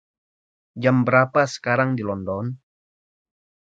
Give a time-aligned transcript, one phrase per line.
[0.81, 2.45] Jam berapa sekarang di London?